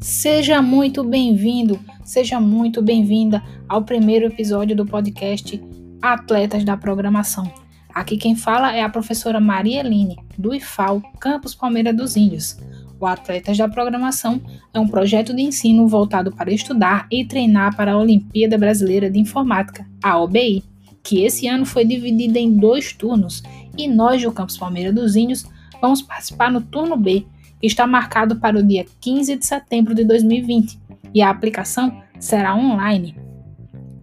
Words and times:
Seja 0.00 0.62
muito 0.62 1.04
bem-vindo, 1.04 1.78
seja 2.04 2.40
muito 2.40 2.82
bem-vinda 2.82 3.42
ao 3.68 3.82
primeiro 3.82 4.26
episódio 4.26 4.74
do 4.74 4.86
podcast 4.86 5.62
Atletas 6.02 6.64
da 6.64 6.76
Programação. 6.76 7.52
Aqui 7.94 8.16
quem 8.16 8.34
fala 8.34 8.74
é 8.74 8.82
a 8.82 8.88
professora 8.88 9.40
Maria 9.40 9.80
Eline, 9.80 10.16
do 10.36 10.54
IFAL, 10.54 11.00
Campus 11.20 11.54
Palmeira 11.54 11.92
dos 11.92 12.16
Índios. 12.16 12.56
O 12.98 13.06
Atletas 13.06 13.56
da 13.56 13.68
Programação 13.68 14.40
é 14.72 14.80
um 14.80 14.88
projeto 14.88 15.34
de 15.34 15.42
ensino 15.42 15.86
voltado 15.86 16.32
para 16.32 16.52
estudar 16.52 17.06
e 17.10 17.24
treinar 17.24 17.76
para 17.76 17.92
a 17.92 17.98
Olimpíada 17.98 18.58
Brasileira 18.58 19.10
de 19.10 19.18
Informática, 19.18 19.86
a 20.02 20.18
OBI, 20.18 20.64
que 21.02 21.24
esse 21.24 21.46
ano 21.46 21.64
foi 21.64 21.84
dividida 21.84 22.38
em 22.38 22.56
dois 22.56 22.92
turnos 22.92 23.42
e 23.78 23.86
nós 23.86 24.22
do 24.22 24.32
Campus 24.32 24.58
Palmeira 24.58 24.92
dos 24.92 25.14
Índios 25.14 25.44
vamos 25.80 26.02
participar 26.02 26.50
no 26.50 26.60
turno 26.60 26.96
B, 26.96 27.26
que 27.60 27.66
está 27.66 27.86
marcado 27.86 28.36
para 28.36 28.58
o 28.58 28.62
dia 28.62 28.84
15 29.00 29.36
de 29.36 29.46
setembro 29.46 29.94
de 29.94 30.04
2020 30.04 30.78
e 31.14 31.22
a 31.22 31.30
aplicação 31.30 32.02
será 32.18 32.54
online. 32.54 33.16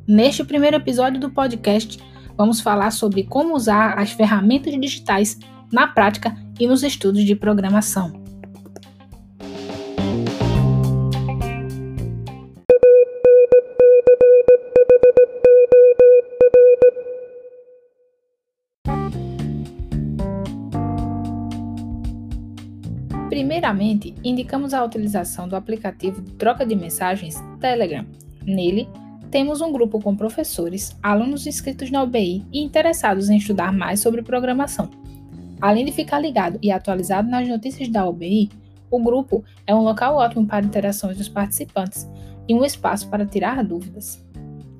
Neste 0.07 0.43
primeiro 0.43 0.77
episódio 0.77 1.19
do 1.19 1.29
podcast, 1.29 1.99
vamos 2.37 2.59
falar 2.59 2.91
sobre 2.91 3.23
como 3.23 3.55
usar 3.55 3.97
as 3.97 4.11
ferramentas 4.11 4.73
digitais 4.79 5.39
na 5.71 5.87
prática 5.87 6.35
e 6.59 6.67
nos 6.67 6.83
estudos 6.83 7.23
de 7.23 7.35
programação. 7.35 8.22
Primeiramente, 23.33 24.13
indicamos 24.23 24.75
a 24.75 24.85
utilização 24.85 25.47
do 25.47 25.55
aplicativo 25.55 26.21
de 26.21 26.33
troca 26.33 26.63
de 26.63 26.75
mensagens 26.75 27.43
Telegram. 27.59 28.05
Nele, 28.45 28.87
temos 29.31 29.59
um 29.59 29.71
grupo 29.71 29.99
com 29.99 30.15
professores, 30.15 30.95
alunos 31.01 31.47
inscritos 31.47 31.89
na 31.89 32.03
UBI 32.03 32.45
e 32.53 32.61
interessados 32.61 33.31
em 33.31 33.37
estudar 33.37 33.73
mais 33.73 34.01
sobre 34.01 34.21
programação. 34.21 34.87
Além 35.59 35.83
de 35.83 35.91
ficar 35.91 36.19
ligado 36.19 36.59
e 36.61 36.71
atualizado 36.71 37.27
nas 37.27 37.47
notícias 37.47 37.89
da 37.89 38.07
UBI, 38.07 38.51
o 38.91 38.99
grupo 38.99 39.43
é 39.65 39.73
um 39.73 39.81
local 39.81 40.17
ótimo 40.17 40.45
para 40.45 40.63
interações 40.63 41.17
dos 41.17 41.27
participantes 41.27 42.07
e 42.47 42.53
um 42.53 42.63
espaço 42.63 43.09
para 43.09 43.25
tirar 43.25 43.63
dúvidas. 43.63 44.23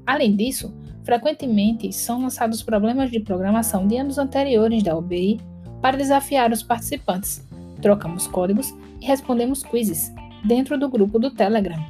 Além 0.05 0.35
disso, 0.35 0.71
frequentemente 1.03 1.91
são 1.91 2.21
lançados 2.21 2.61
problemas 2.61 3.09
de 3.09 3.19
programação 3.19 3.87
de 3.87 3.97
anos 3.97 4.19
anteriores 4.19 4.83
da 4.83 4.95
UBI 4.95 5.41
para 5.81 5.97
desafiar 5.97 6.51
os 6.51 6.61
participantes. 6.61 7.51
Trocamos 7.83 8.27
códigos 8.27 8.73
e 9.01 9.05
respondemos 9.05 9.61
quizzes 9.61 10.09
dentro 10.45 10.79
do 10.79 10.87
grupo 10.89 11.19
do 11.19 11.29
Telegram. 11.29 11.85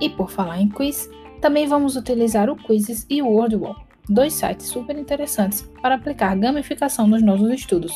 E 0.00 0.10
por 0.10 0.28
falar 0.28 0.60
em 0.60 0.68
quiz, 0.68 1.08
também 1.40 1.68
vamos 1.68 1.94
utilizar 1.94 2.50
o 2.50 2.56
Quizzes 2.56 3.06
e 3.08 3.22
o 3.22 3.28
WordWall, 3.28 3.76
dois 4.08 4.34
sites 4.34 4.66
super 4.66 4.98
interessantes 4.98 5.62
para 5.80 5.94
aplicar 5.94 6.36
gamificação 6.36 7.06
nos 7.06 7.22
nossos 7.22 7.48
estudos. 7.50 7.92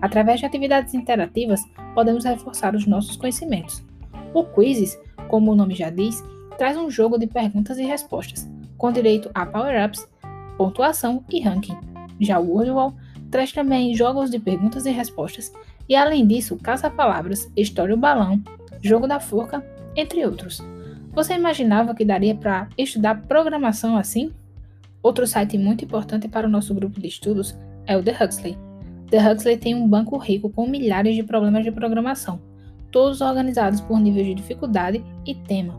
Através 0.00 0.38
de 0.38 0.46
atividades 0.46 0.94
interativas, 0.94 1.60
podemos 1.96 2.24
reforçar 2.24 2.76
os 2.76 2.86
nossos 2.86 3.16
conhecimentos. 3.16 3.82
O 4.32 4.44
Quizzes, 4.44 4.96
como 5.26 5.50
o 5.50 5.56
nome 5.56 5.74
já 5.74 5.90
diz, 5.90 6.22
traz 6.56 6.76
um 6.76 6.88
jogo 6.88 7.18
de 7.18 7.26
perguntas 7.26 7.76
e 7.76 7.82
respostas, 7.82 8.48
com 8.78 8.92
direito 8.92 9.28
a 9.34 9.44
power-ups, 9.44 10.06
pontuação 10.56 11.24
e 11.28 11.40
ranking. 11.40 11.76
Já 12.20 12.38
o 12.38 12.48
WordWall 12.48 12.94
traz 13.34 13.50
também 13.50 13.96
jogos 13.96 14.30
de 14.30 14.38
perguntas 14.38 14.86
e 14.86 14.92
respostas, 14.92 15.52
e 15.88 15.96
além 15.96 16.24
disso, 16.24 16.56
caça-palavras, 16.56 17.50
história 17.56 17.92
o 17.92 17.98
balão, 17.98 18.40
jogo 18.80 19.08
da 19.08 19.18
forca, 19.18 19.60
entre 19.96 20.24
outros. 20.24 20.62
Você 21.12 21.34
imaginava 21.34 21.96
que 21.96 22.04
daria 22.04 22.36
para 22.36 22.68
estudar 22.78 23.22
programação 23.22 23.96
assim? 23.96 24.30
Outro 25.02 25.26
site 25.26 25.58
muito 25.58 25.84
importante 25.84 26.28
para 26.28 26.46
o 26.46 26.50
nosso 26.50 26.72
grupo 26.72 27.00
de 27.00 27.08
estudos 27.08 27.58
é 27.88 27.96
o 27.96 28.02
The 28.04 28.12
Huxley. 28.12 28.56
The 29.10 29.32
Huxley 29.32 29.56
tem 29.56 29.74
um 29.74 29.88
banco 29.88 30.16
rico 30.16 30.48
com 30.48 30.68
milhares 30.68 31.16
de 31.16 31.24
problemas 31.24 31.64
de 31.64 31.72
programação, 31.72 32.40
todos 32.92 33.20
organizados 33.20 33.80
por 33.80 33.98
nível 33.98 34.22
de 34.22 34.34
dificuldade 34.34 35.04
e 35.26 35.34
tema. 35.34 35.74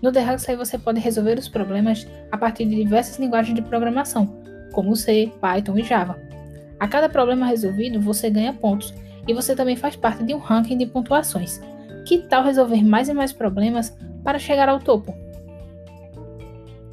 No 0.00 0.12
The 0.12 0.32
Huxley 0.32 0.56
você 0.56 0.78
pode 0.78 1.00
resolver 1.00 1.40
os 1.40 1.48
problemas 1.48 2.06
a 2.30 2.38
partir 2.38 2.66
de 2.66 2.76
diversas 2.76 3.18
linguagens 3.18 3.56
de 3.56 3.62
programação, 3.62 4.32
como 4.72 4.94
C, 4.94 5.32
Python 5.40 5.76
e 5.76 5.82
Java. 5.82 6.27
A 6.80 6.86
cada 6.86 7.08
problema 7.08 7.46
resolvido, 7.46 8.00
você 8.00 8.30
ganha 8.30 8.52
pontos 8.52 8.94
e 9.26 9.34
você 9.34 9.54
também 9.54 9.76
faz 9.76 9.96
parte 9.96 10.24
de 10.24 10.34
um 10.34 10.38
ranking 10.38 10.78
de 10.78 10.86
pontuações. 10.86 11.60
Que 12.06 12.18
tal 12.18 12.42
resolver 12.42 12.82
mais 12.84 13.08
e 13.08 13.14
mais 13.14 13.32
problemas 13.32 13.96
para 14.24 14.38
chegar 14.38 14.68
ao 14.68 14.78
topo. 14.78 15.14